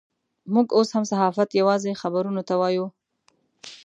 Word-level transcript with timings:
موږ 0.53 0.67
اوس 0.77 0.89
هم 0.95 1.03
صحافت 1.11 1.49
یوازې 1.59 1.99
خبرونو 2.01 2.41
ته 2.47 2.53
وایو. 2.61 2.85